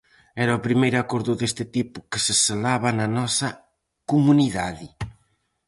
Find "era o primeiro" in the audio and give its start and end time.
0.43-0.97